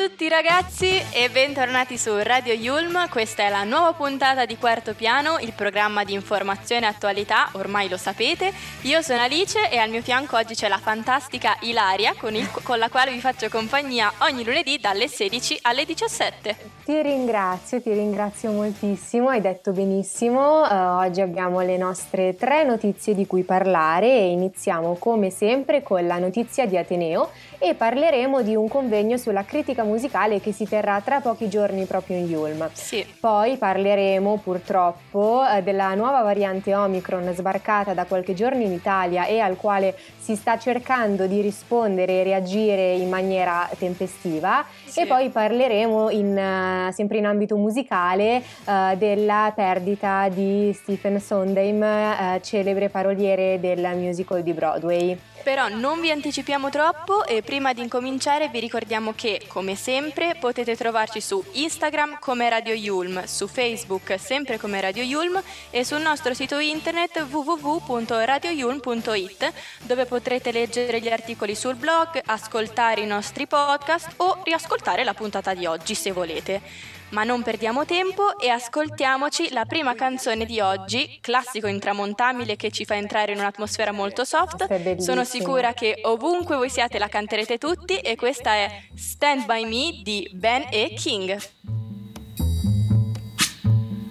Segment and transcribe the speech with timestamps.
[0.00, 5.36] tutti ragazzi e bentornati su Radio Yulm, questa è la nuova puntata di Quarto Piano,
[5.40, 8.50] il programma di informazione e attualità, ormai lo sapete.
[8.84, 12.78] Io sono Alice e al mio fianco oggi c'è la fantastica Ilaria con, il, con
[12.78, 16.56] la quale vi faccio compagnia ogni lunedì dalle 16 alle 17.
[16.82, 20.62] Ti ringrazio, ti ringrazio moltissimo, hai detto benissimo.
[20.62, 26.06] Uh, oggi abbiamo le nostre tre notizie di cui parlare e iniziamo come sempre con
[26.06, 27.30] la notizia di Ateneo
[27.62, 32.16] e parleremo di un convegno sulla critica musicale che si terrà tra pochi giorni proprio
[32.16, 32.70] in Yulm.
[32.72, 33.04] Sì.
[33.20, 39.40] Poi parleremo purtroppo eh, della nuova variante Omicron sbarcata da qualche giorno in Italia e
[39.40, 45.00] al quale si sta cercando di rispondere e reagire in maniera tempestiva sì.
[45.00, 51.82] e poi parleremo in, uh, sempre in ambito musicale uh, della perdita di Stephen Sondheim,
[51.82, 55.18] uh, celebre paroliere del musical di Broadway.
[55.42, 60.76] Però non vi anticipiamo troppo e prima di incominciare vi ricordiamo che, come sempre, potete
[60.76, 66.34] trovarci su Instagram come Radio Yulm, su Facebook sempre come Radio Yulm e sul nostro
[66.34, 74.42] sito internet www.radioyulm.it dove potrete leggere gli articoli sul blog, ascoltare i nostri podcast o
[74.44, 76.98] riascoltare la puntata di oggi se volete.
[77.10, 82.84] Ma non perdiamo tempo e ascoltiamoci la prima canzone di oggi, classico intramontabile che ci
[82.84, 84.96] fa entrare in un'atmosfera molto soft.
[85.00, 90.00] Sono sicura che ovunque voi siate la canterete tutti e questa è Stand By Me
[90.02, 91.36] di Ben e King.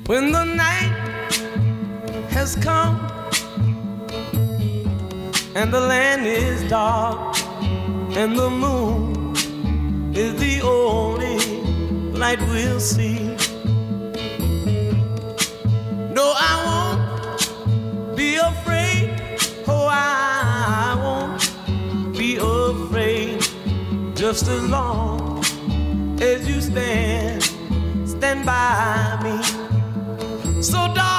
[0.07, 0.91] When the night
[2.33, 2.99] has come
[5.55, 7.37] and the land is dark
[8.15, 9.33] and the moon
[10.13, 11.38] is the only
[12.19, 13.17] light we'll see.
[16.11, 19.21] No, I won't be afraid.
[19.65, 23.39] Oh, I won't be afraid.
[24.15, 25.39] Just as long
[26.21, 27.41] as you stand,
[28.05, 30.61] stand by me.
[30.61, 31.18] So, darling.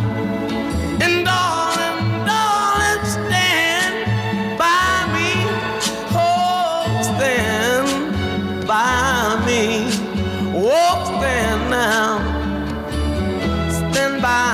[11.71, 12.19] Now.
[13.69, 14.50] Stand by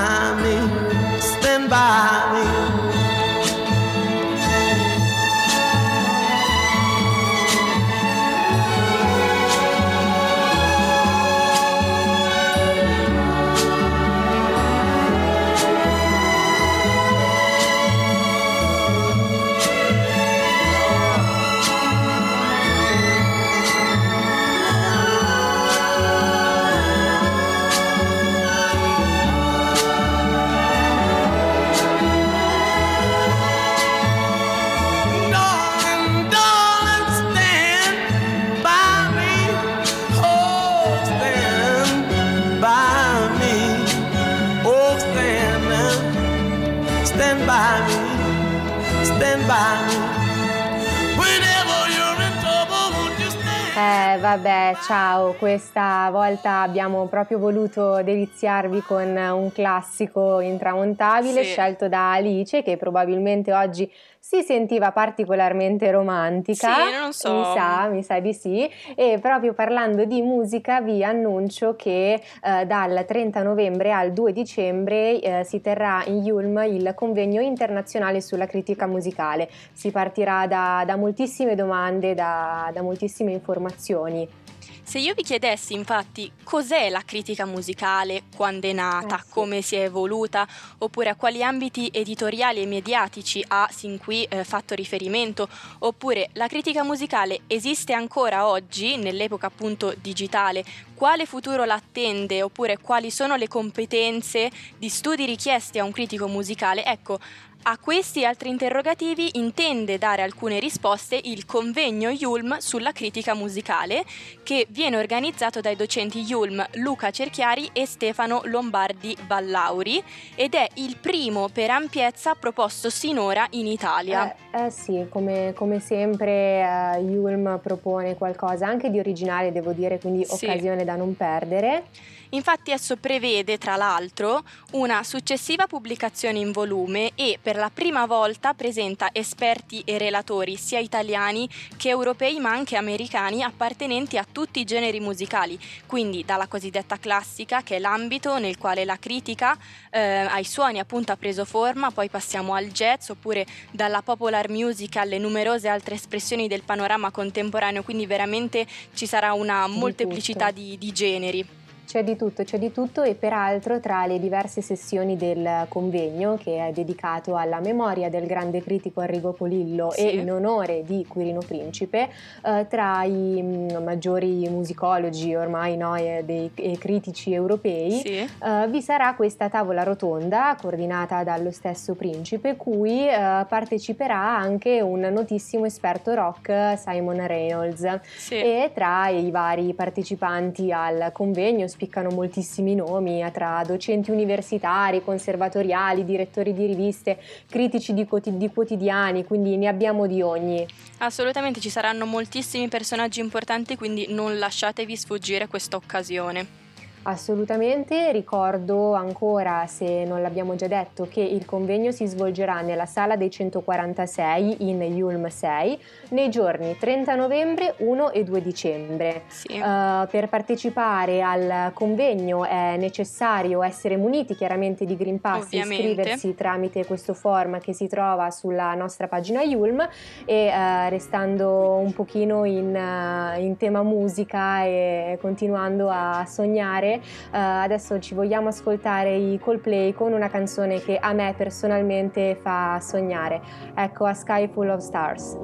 [54.88, 61.50] ciao, questa volta abbiamo proprio voluto deliziarvi con un classico intramontabile sì.
[61.50, 66.74] scelto da Alice che probabilmente oggi si sentiva particolarmente romantica.
[66.74, 67.34] Sì, non so.
[67.34, 68.70] Mi sa, mi sa di sì.
[68.96, 75.20] E proprio parlando di musica vi annuncio che eh, dal 30 novembre al 2 dicembre
[75.20, 79.50] eh, si terrà in Yulm il convegno internazionale sulla critica musicale.
[79.74, 84.46] Si partirà da, da moltissime domande, da, da moltissime informazioni.
[84.88, 89.32] Se io vi chiedessi infatti cos'è la critica musicale, quando è nata, eh sì.
[89.32, 90.48] come si è evoluta,
[90.78, 95.50] oppure a quali ambiti editoriali e mediatici ha sin qui eh, fatto riferimento,
[95.80, 100.64] oppure la critica musicale esiste ancora oggi, nell'epoca appunto digitale,
[100.96, 106.86] quale futuro l'attende, oppure quali sono le competenze di studi richiesti a un critico musicale,
[106.86, 107.20] ecco,
[107.70, 114.06] a questi e altri interrogativi intende dare alcune risposte il convegno Yulm sulla critica musicale
[114.42, 120.02] che viene organizzato dai docenti Yulm Luca Cerchiari e Stefano Lombardi Vallauri
[120.36, 124.34] ed è il primo per ampiezza proposto sinora in Italia.
[124.52, 130.00] Eh, eh sì, come, come sempre uh, Yulm propone qualcosa anche di originale, devo dire,
[130.00, 130.46] quindi sì.
[130.46, 131.84] occasione da non perdere.
[132.30, 138.54] Infatti esso prevede, tra l'altro, una successiva pubblicazione in volume e per la prima volta
[138.54, 144.64] presenta esperti e relatori sia italiani che europei ma anche americani appartenenti a tutti i
[144.64, 149.58] generi musicali, quindi dalla cosiddetta classica che è l'ambito nel quale la critica
[149.90, 154.96] eh, ai suoni appunto ha preso forma, poi passiamo al jazz oppure dalla popular music
[154.98, 160.92] alle numerose altre espressioni del panorama contemporaneo, quindi veramente ci sarà una molteplicità di, di
[160.92, 161.58] generi.
[161.88, 166.68] C'è di tutto, c'è di tutto e peraltro tra le diverse sessioni del convegno che
[166.68, 170.02] è dedicato alla memoria del grande critico Arrigo Polillo sì.
[170.02, 172.10] e in onore di Quirino Principe,
[172.44, 178.18] eh, tra i mh, mm, maggiori musicologi ormai no, e dei e critici europei, sì.
[178.18, 185.00] eh, vi sarà questa tavola rotonda coordinata dallo stesso Principe, cui eh, parteciperà anche un
[185.00, 188.36] notissimo esperto rock Simon Reynolds sì.
[188.36, 196.04] e tra i vari partecipanti al convegno spiccano moltissimi nomi eh, tra docenti universitari, conservatoriali,
[196.04, 200.66] direttori di riviste, critici di, quotidiani, quindi ne abbiamo di ogni.
[200.98, 206.67] Assolutamente ci saranno moltissimi personaggi importanti, quindi non lasciatevi sfuggire questa occasione.
[207.10, 213.16] Assolutamente, ricordo ancora, se non l'abbiamo già detto, che il convegno si svolgerà nella sala
[213.16, 219.22] dei 146 in Yulm 6 nei giorni 30 novembre, 1 e 2 dicembre.
[219.28, 219.54] Sì.
[219.58, 226.36] Uh, per partecipare al convegno è necessario essere muniti chiaramente di Green Pass e iscriversi
[226.36, 229.80] tramite questo form che si trova sulla nostra pagina Yulm
[230.26, 237.30] e uh, restando un pochino in, uh, in tema musica e continuando a sognare uh,
[237.32, 243.42] adesso ci vogliamo ascoltare i Coldplay con una canzone che a me personalmente fa sognare.
[243.74, 245.38] Ecco, A Sky Full of Stars.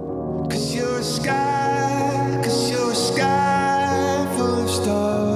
[0.49, 5.32] Cause you're a sky, cause you're a sky full of stars.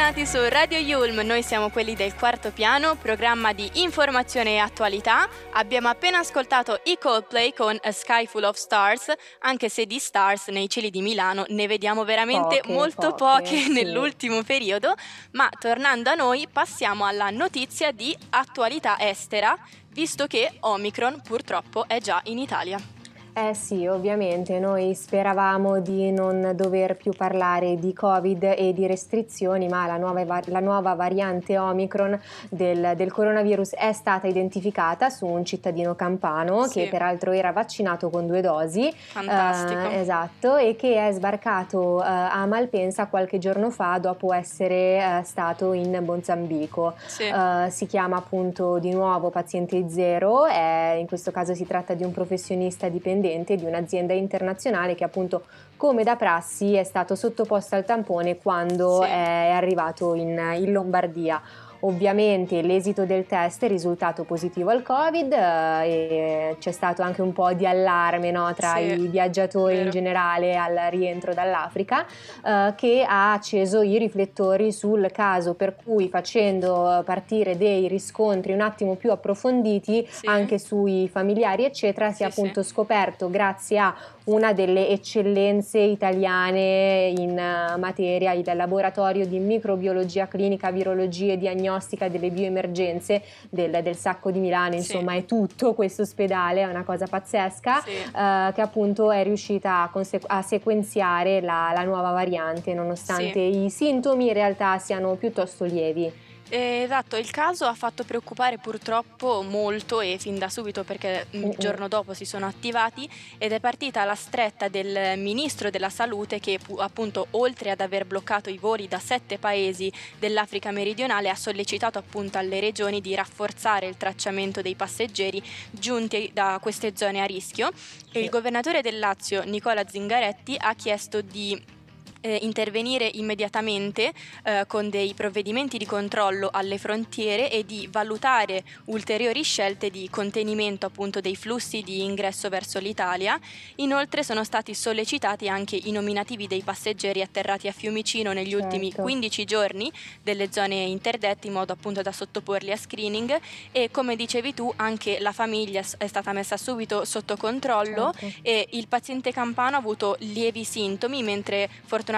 [0.00, 5.28] Bentornati su Radio Yulm, noi siamo quelli del quarto piano, programma di informazione e attualità.
[5.52, 10.48] Abbiamo appena ascoltato i Coldplay con A Sky Full of Stars, anche se di stars
[10.48, 13.72] nei cieli di Milano ne vediamo veramente Poche, molto poche, poche sì.
[13.72, 14.94] nell'ultimo periodo,
[15.32, 19.54] ma tornando a noi passiamo alla notizia di attualità estera,
[19.90, 22.99] visto che Omicron purtroppo è già in Italia.
[23.32, 29.68] Eh sì, ovviamente noi speravamo di non dover più parlare di Covid e di restrizioni,
[29.68, 35.26] ma la nuova, va- la nuova variante Omicron del, del coronavirus è stata identificata su
[35.26, 36.80] un cittadino campano Sì.
[36.80, 38.92] che peraltro era vaccinato con due dosi.
[38.92, 39.80] Fantastico.
[39.88, 45.22] Eh, esatto, e che è sbarcato eh, a Malpensa qualche giorno fa dopo essere eh,
[45.24, 46.94] stato in Mozambico.
[47.06, 47.22] Sì.
[47.24, 52.02] Eh, si chiama appunto di nuovo Paziente Zero, è- in questo caso si tratta di
[52.02, 53.18] un professionista dipendente
[53.56, 55.44] di un'azienda internazionale che appunto
[55.76, 59.08] come da prassi è stato sottoposto al tampone quando Sì.
[59.08, 61.40] è arrivato in, in Lombardia.
[61.82, 67.32] Ovviamente l'esito del test è risultato positivo al Covid eh, e c'è stato anche un
[67.32, 69.90] po' di allarme no, tra Sì, i viaggiatori in vero.
[69.90, 72.04] generale al rientro dall'Africa
[72.44, 78.60] eh, che ha acceso i riflettori sul caso per cui facendo partire dei riscontri un
[78.60, 80.26] attimo più approfonditi Sì.
[80.26, 87.12] anche sui familiari eccetera si è Sì, appunto scoperto grazie a una delle eccellenze italiane
[87.16, 93.96] in eh, materia, il laboratorio di microbiologia clinica, virologia e diagnostica delle bioemergenze del, del
[93.96, 94.76] Sacco di Milano, Sì.
[94.78, 97.90] insomma è tutto questo ospedale, è una cosa pazzesca Sì.
[97.90, 103.70] eh, che appunto è riuscita a, conse- a sequenziare la, la nuova variante nonostante i
[103.70, 106.28] sintomi in realtà siano piuttosto lievi.
[106.50, 111.54] Eh, Esatto, il caso ha fatto preoccupare purtroppo molto e fin da subito perché il
[111.56, 116.58] giorno dopo si sono attivati ed è partita la stretta del ministro della salute che
[116.60, 121.98] pu- appunto oltre ad aver bloccato i voli da sette paesi dell'Africa meridionale ha sollecitato
[121.98, 125.40] appunto alle regioni di rafforzare il tracciamento dei passeggeri
[125.70, 127.70] giunti da queste zone a rischio.
[128.10, 131.78] E il governatore del Lazio Nicola Zingaretti ha chiesto di
[132.20, 134.12] eh, intervenire immediatamente
[134.44, 140.86] eh, con dei provvedimenti di controllo alle frontiere e di valutare ulteriori scelte di contenimento
[140.86, 143.38] appunto dei flussi di ingresso verso l'Italia.
[143.76, 149.02] Inoltre sono stati sollecitati anche i nominativi dei passeggeri atterrati a Fiumicino negli ultimi Certo.
[149.02, 153.38] 15 giorni delle zone interdette in modo appunto da sottoporli a screening
[153.72, 158.38] e come dicevi tu anche la famiglia è stata messa subito sotto controllo Certo.
[158.42, 162.08] e il paziente campano ha avuto lievi sintomi mentre fortunatamente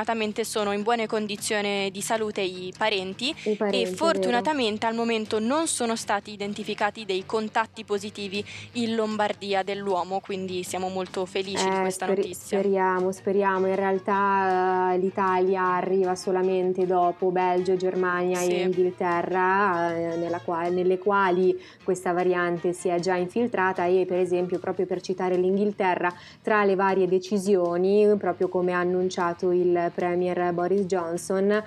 [0.44, 5.66] sono in buone condizioni di salute i parenti I parenti, e fortunatamente al momento non
[5.66, 11.80] sono stati identificati dei contatti positivi in Lombardia dell'uomo, quindi siamo molto felici di Eh,
[11.80, 12.58] questa speri- notizia.
[12.58, 13.66] Speriamo, speriamo.
[13.66, 18.50] In realtà eh, l'Italia arriva solamente dopo Belgio, Germania Sì.
[18.50, 24.18] e Inghilterra, eh, nella qua- nelle quali questa variante si è già infiltrata e per
[24.18, 30.52] esempio, proprio per citare l'Inghilterra, tra le varie decisioni, proprio come ha annunciato il Premier
[30.52, 31.62] Boris Johnson, eh,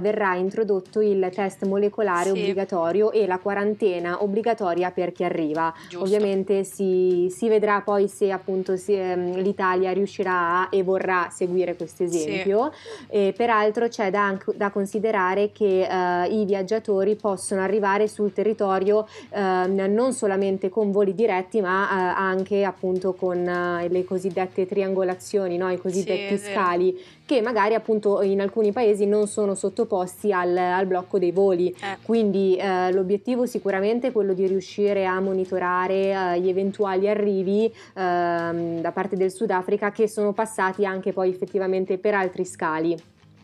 [0.00, 2.38] verrà introdotto il test molecolare Sì.
[2.38, 5.72] obbligatorio e la quarantena obbligatoria per chi arriva.
[5.88, 6.04] Giusto.
[6.04, 11.76] Ovviamente si, si vedrà poi se appunto si- ehm, l'Italia riuscirà a e vorrà seguire
[11.76, 12.72] questo esempio.
[13.08, 19.86] E peraltro c'è da, da considerare che eh, i viaggiatori possono arrivare sul territorio ehm,
[19.92, 25.70] non solamente con voli diretti ma eh, anche appunto con eh, le cosiddette triangolazioni, no?
[25.70, 26.52] i cosiddetti vero.
[26.52, 31.74] scali che magari appunto in alcuni paesi non sono sottoposti al, al blocco dei voli.
[31.80, 35.94] Eh, Quindi eh, l'obiettivo sicuramente è quello di riuscire a monitorare
[36.34, 41.96] eh, gli eventuali arrivi ehm, da parte del Sudafrica che sono passati anche poi effettivamente
[41.96, 42.94] per altri scali.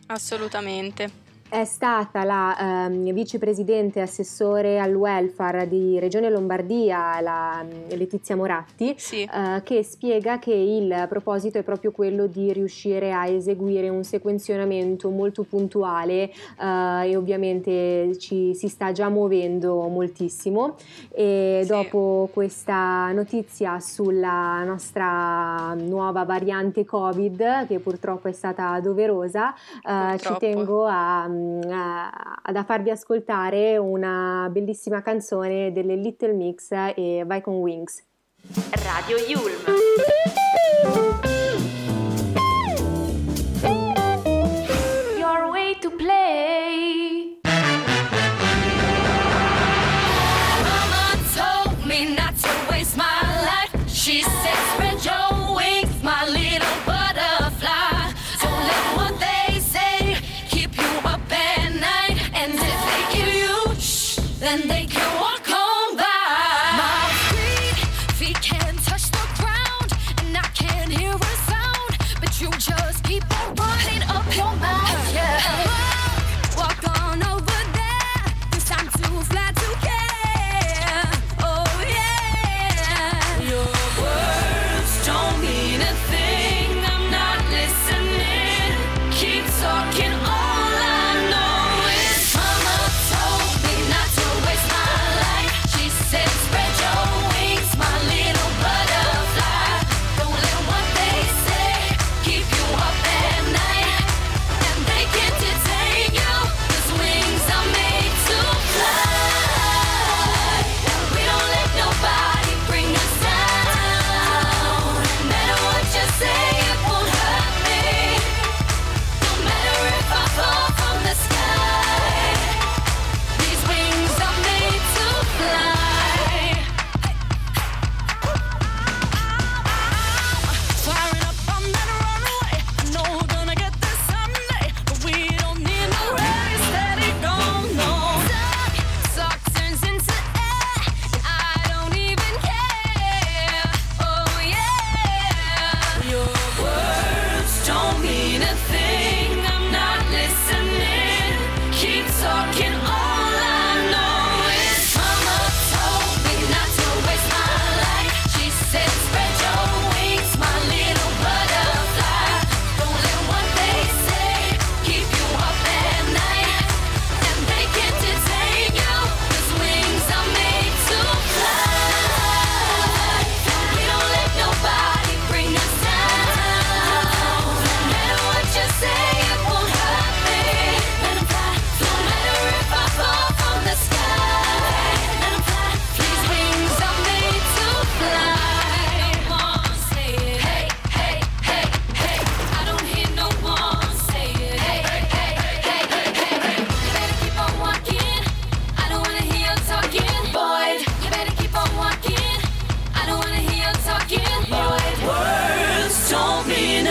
[0.07, 1.24] assolutamente.
[1.47, 8.95] È stata la ehm, vicepresidente assessore al welfare di Regione Lombardia, la mm, Letizia Moratti,
[8.97, 9.21] Sì.
[9.21, 15.09] eh, che spiega che il proposito è proprio quello di riuscire a eseguire un sequenzionamento
[15.11, 20.75] molto puntuale eh, e ovviamente ci si sta già muovendo moltissimo
[21.11, 21.67] e Sì.
[21.69, 29.53] dopo questa notizia sulla nostra nuova variante Covid che purtroppo è stata doverosa
[29.87, 36.33] eh, ci tengo a, mm, a- ad a farvi ascoltare una bellissima canzone delle Little
[36.33, 38.03] Mix e Vai con Wings.
[38.71, 39.74] Radio Yulm.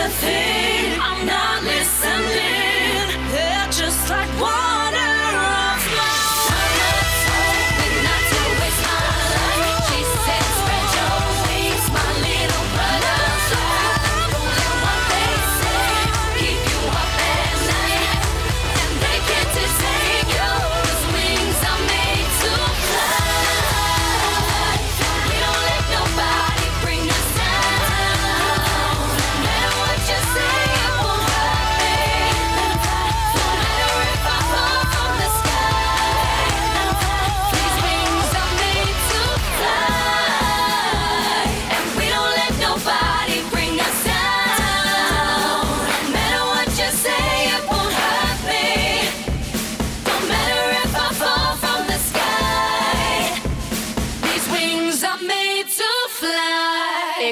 [0.07, 0.44] nothing.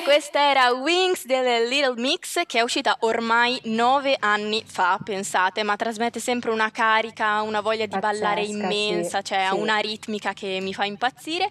[0.04, 5.78] Questa era Wings delle Little Mix che è uscita ormai nove anni fa, pensate, ma
[5.78, 9.58] trasmette sempre una carica, una voglia di ballare Pazzesca, immensa, sì, cioè sì.
[9.58, 11.50] una ritmica che mi fa impazzire.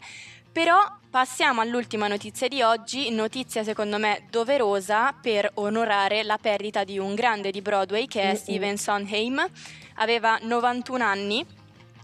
[0.53, 0.77] Però
[1.09, 7.15] passiamo all'ultima notizia di oggi, notizia secondo me doverosa per onorare la perdita di un
[7.15, 8.35] grande di Broadway che è Mm-mm.
[8.35, 9.51] Steven Sondheim.
[9.97, 11.47] Aveva 91 anni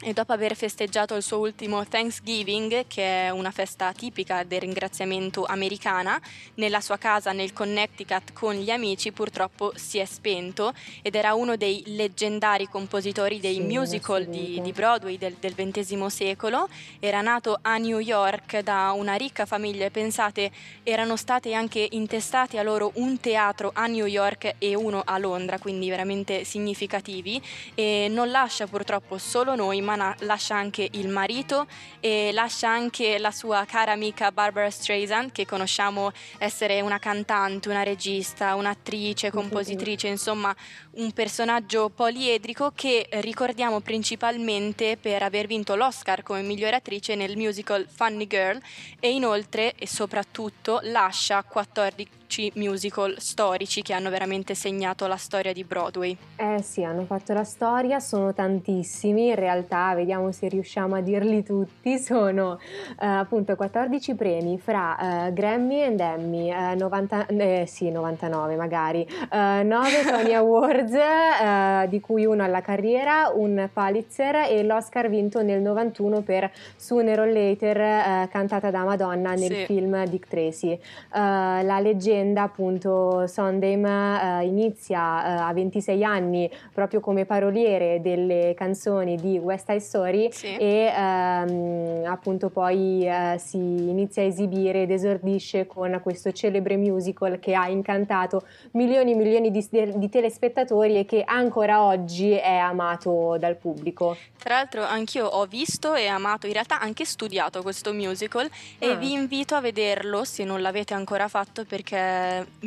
[0.01, 5.45] e dopo aver festeggiato il suo ultimo Thanksgiving, che è una festa tipica del ringraziamento
[5.45, 6.21] americana,
[6.55, 11.57] nella sua casa nel Connecticut con gli amici, purtroppo si è spento ed era uno
[11.57, 16.69] dei leggendari compositori dei Sì, musical di, di Broadway del, del XX secolo.
[17.01, 20.53] Era nato a New York da una ricca famiglia e pensate,
[20.85, 25.59] erano stati anche intestati a loro un teatro a New York e uno a Londra,
[25.59, 27.43] quindi veramente significativi
[27.75, 31.66] e non lascia purtroppo solo noi, ma na- lascia anche il marito
[32.01, 37.83] e lascia anche la sua cara amica Barbara Streisand, che conosciamo essere una cantante, una
[37.83, 40.55] regista, un'attrice, compositrice, insomma
[40.92, 47.87] un personaggio poliedrico che ricordiamo principalmente per aver vinto l'Oscar come migliore attrice nel musical
[47.88, 48.61] Funny Girl
[49.01, 52.17] e inoltre e soprattutto lascia 14
[52.55, 56.17] musical storici che hanno veramente segnato la storia di Broadway.
[56.37, 61.43] Eh sì, hanno fatto la storia, sono tantissimi, in realtà vediamo se riusciamo a dirli
[61.43, 62.59] tutti, sono
[63.01, 69.03] eh, appunto 14 premi fra eh, Grammy and Emmy, eh, 90, eh, sì 99 magari,
[69.33, 75.43] eh, 9 Tony Awards eh, di cui uno alla carriera, un Pulitzer e l'Oscar vinto
[75.43, 79.64] nel 91 per Sooner or Later eh, cantata da Madonna nel Sì.
[79.64, 80.73] film Dick Tracy.
[80.73, 80.81] Eh,
[81.12, 88.54] la leggenda vicenda appunto Sondheim eh, inizia eh, a 26 anni proprio come paroliere delle
[88.57, 90.57] canzoni di West Side Story Sì.
[90.57, 97.38] e ehm, appunto poi eh, si inizia a esibire ed esordisce con questo celebre musical
[97.38, 103.37] che ha incantato milioni e milioni di, di telespettatori e che ancora oggi è amato
[103.38, 104.16] dal pubblico.
[104.38, 108.94] Tra l'altro anch'io ho visto e amato, in realtà anche studiato questo musical e Ah.
[108.94, 111.96] vi invito a vederlo se non l'avete ancora fatto perché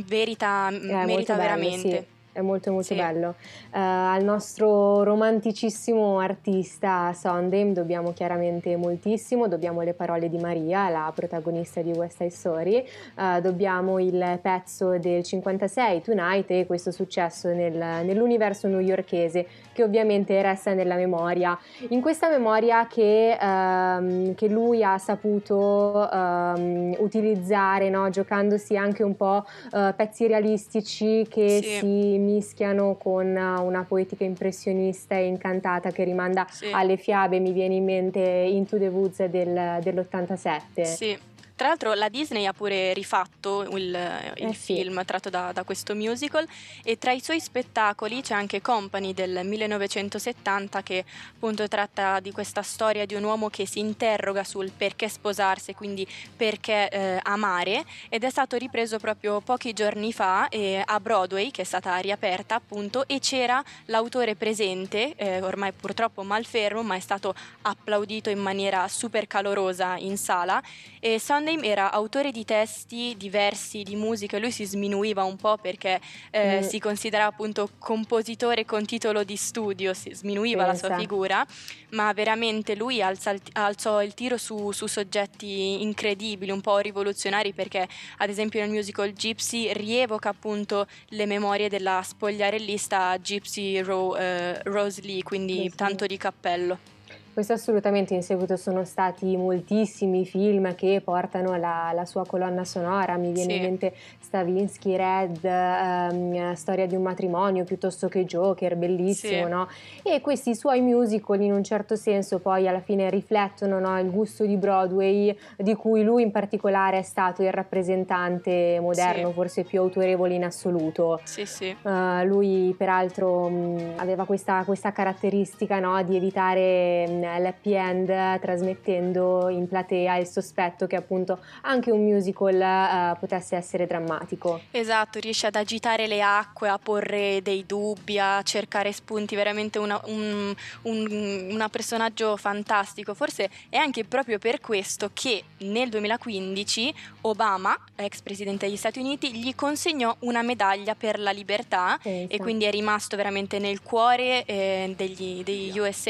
[0.05, 1.97] verita, È merita bello, veramente.
[1.97, 2.19] sì.
[2.33, 2.95] È molto molto Sì.
[2.95, 3.35] bello.
[3.73, 11.11] Eh, al nostro romanticissimo artista Sondheim dobbiamo chiaramente moltissimo, dobbiamo le parole di Maria, la
[11.13, 17.49] protagonista di West Side Story, eh, dobbiamo il pezzo del 56 Tonight e questo successo
[17.49, 21.57] nel- nell'universo newyorkese che ovviamente resta nella memoria.
[21.89, 28.09] In questa memoria che, ehm, che lui ha saputo ehm, utilizzare, no?
[28.09, 31.69] giocandosi anche un po' eh, pezzi realistici che Sì.
[31.79, 36.69] si mischiano con eh, una poetica impressionista e incantata che rimanda Sì.
[36.71, 40.83] alle fiabe, mi viene in mente Into the Woods del- dell'87.
[40.83, 41.17] Sì.
[41.61, 43.95] Tra l'altro la Disney ha pure rifatto il,
[44.37, 44.73] il Eh sì.
[44.73, 46.43] film tratto da, da questo musical
[46.83, 52.63] e tra i suoi spettacoli c'è anche Company del 1970 che appunto tratta di questa
[52.63, 58.23] storia di un uomo che si interroga sul perché sposarsi, quindi perché eh, amare ed
[58.23, 63.07] è stato ripreso proprio pochi giorni fa eh, a Broadway che è stata riaperta appunto
[63.07, 69.27] e c'era l'autore presente, eh, ormai purtroppo malfermo ma è stato applaudito in maniera super
[69.27, 70.59] calorosa in sala
[70.99, 71.19] e
[71.51, 75.99] Sondheim era autore di testi diversi di musica, lui si sminuiva un po' perché
[76.31, 76.61] eh, Mm.
[76.61, 81.01] si considerava appunto compositore con titolo di studio, si sminuiva la sua Pensa.
[81.01, 81.45] figura,
[81.89, 87.85] ma veramente lui alza alzò il tiro su, su soggetti incredibili, un po' rivoluzionari perché
[88.17, 95.01] ad esempio nel musical Gypsy rievoca appunto le memorie della spogliarellista Gypsy Ro- eh, Rose
[95.01, 95.75] Lee, quindi Sì, sì.
[95.75, 96.90] tanto di cappello.
[97.33, 103.15] Questo assolutamente in seguito sono stati moltissimi film che portano la, la sua colonna sonora,
[103.15, 103.55] mi viene Sì.
[103.55, 109.49] in mente Stravinsky, Red, ehm, Storia di un matrimonio piuttosto che Joker, bellissimo, Sì.
[109.49, 109.67] no?
[110.03, 114.45] E questi suoi musical in un certo senso poi alla fine riflettono no, il gusto
[114.45, 119.33] di Broadway di cui lui in particolare è stato il rappresentante moderno, Sì.
[119.33, 121.21] forse più autorevole in assoluto.
[121.23, 121.73] Sì, sì.
[121.81, 129.67] Uh, lui peraltro mh, aveva questa, questa caratteristica no, di evitare l'happy end trasmettendo in
[129.67, 134.61] platea il sospetto che appunto anche un musical eh, potesse essere drammatico.
[134.71, 140.01] Esatto, riesce ad agitare le acque, a porre dei dubbi, a cercare spunti, veramente una-
[140.05, 140.53] un,
[140.83, 143.13] un- una personaggio fantastico.
[143.13, 149.33] Forse è anche proprio per questo che nel 2015 Obama, ex presidente degli Stati Uniti,
[149.35, 152.33] gli consegnò una medaglia per la libertà Pensa.
[152.33, 156.09] e quindi è rimasto veramente nel cuore eh, degli, degli USA,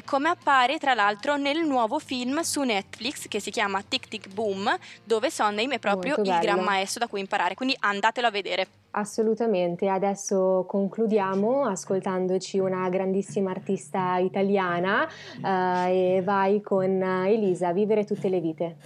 [0.00, 4.32] eh, come appare tra l'altro nel nuovo film su Netflix che si chiama Tic Tic
[4.32, 8.66] Boom, dove Sondheim è proprio il gran maestro da cui imparare, quindi andatelo a vedere.
[8.92, 15.08] Assolutamente, adesso concludiamo ascoltandoci una grandissima artista italiana
[15.44, 18.76] eh, e vai con eh, Elisa, Vivere tutte le vite.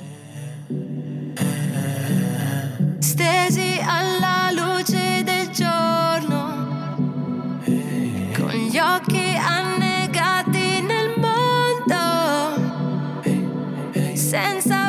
[2.99, 6.83] stesi alla luce del giorno,
[8.37, 9.74] con gli occhi annegati
[14.35, 14.84] sense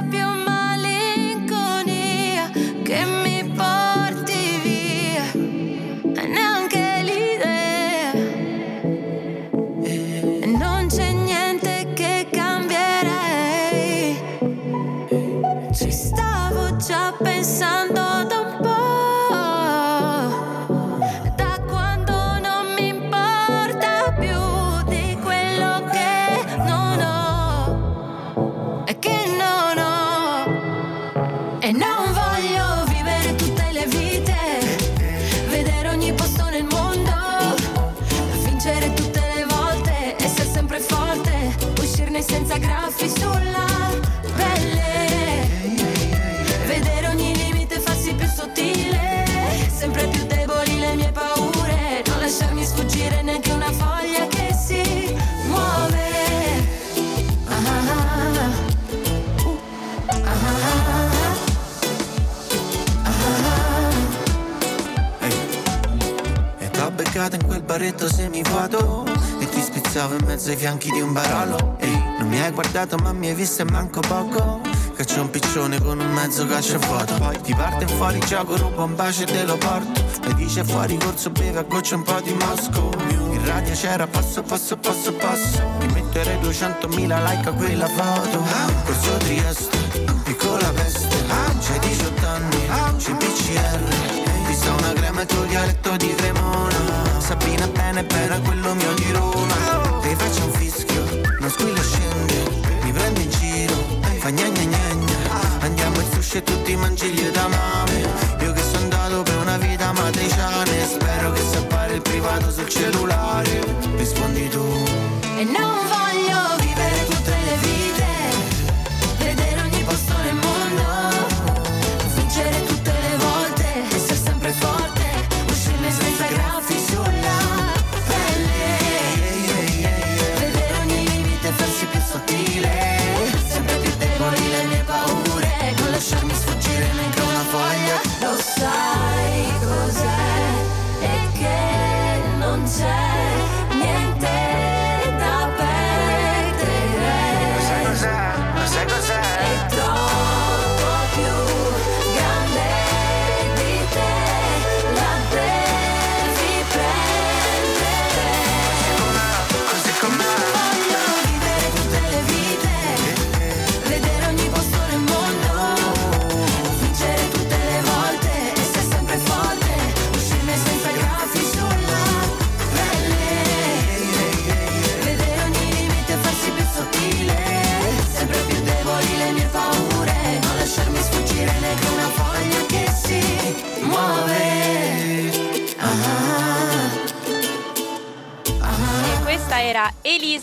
[67.76, 69.06] beccato in quel baretto semivuoto
[69.40, 71.76] E ti spizzavo in mezzo ai fianchi di un barolo.
[71.80, 74.62] Ehi, non mi hai guardato ma mi hai visto e manco poco.
[75.06, 77.14] C'è un piccione con un mezzo calcio vuoto.
[77.16, 80.04] Poi ti parte fuori gioco, ruba un bacio e te lo porto.
[80.28, 82.92] E dice fuori corso beve a goccia un po' di Mosco.
[83.32, 85.62] In radio c'era passo passo passo passo.
[85.80, 88.44] Ti metterei 200.000 like a quella foto.
[88.86, 89.78] Corso Trieste,
[90.24, 91.24] piccola peste.
[91.62, 98.40] C'hai 18 anni, CPCR Vista una crema il tuo dialetto di Cremona Sabina bene bene
[98.42, 99.56] quello mio di Roma.
[100.02, 101.04] Ti faccio un fischio,
[101.40, 102.44] non squilla scende
[102.84, 103.74] Mi prende in giro,
[104.20, 105.62] fa gna gna gna gna.
[105.62, 108.08] Andiamo in sushi e tutti mangi gli edamame
[108.42, 112.70] Io che sono andato per una vita matriciana spero che se appare il privato sul
[112.70, 113.05] cellulare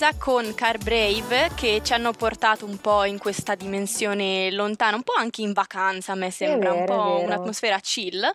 [0.03, 5.05] Elisa con Car Brave che ci hanno portato un po' in questa dimensione lontana, un
[5.05, 8.29] po' anche in vacanza a me sembra, vero, un po' un'atmosfera chill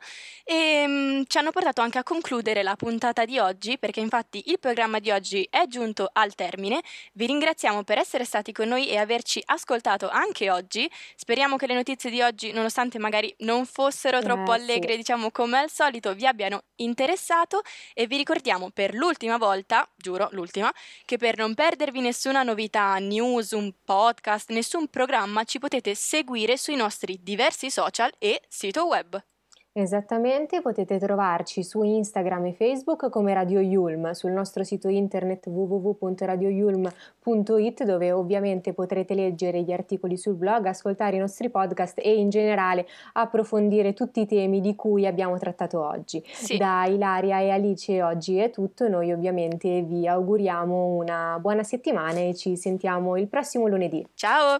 [0.50, 4.60] e mm, ci hanno portato anche a concludere la puntata di oggi perché infatti il
[4.60, 6.80] programma di oggi è giunto al termine.
[7.12, 10.90] Vi ringraziamo per essere stati con noi e averci ascoltato anche oggi.
[11.18, 14.62] Speriamo che le notizie di oggi, nonostante magari non fossero troppo Eh, sì.
[14.62, 17.62] allegre, diciamo come al solito, vi abbiano interessato
[17.94, 20.72] e vi ricordiamo per l'ultima volta, giuro l'ultima,
[21.04, 26.76] che per non perdervi nessuna novità, news, un podcast, nessun programma, ci potete seguire sui
[26.76, 29.20] nostri diversi social e sito web.
[29.80, 37.84] Esattamente, potete trovarci su Instagram e Facebook come Radio Yulm, sul nostro sito internet www.radioyulm.it
[37.84, 42.88] dove ovviamente potrete leggere gli articoli sul blog, ascoltare i nostri podcast e in generale
[43.13, 46.24] approfondire tutti i temi di cui abbiamo trattato oggi.
[46.26, 46.58] Sì.
[46.58, 52.34] Da Ilaria e Alice oggi è tutto, noi ovviamente vi auguriamo una buona settimana e
[52.34, 54.04] ci sentiamo il prossimo lunedì.
[54.16, 54.58] Ciao!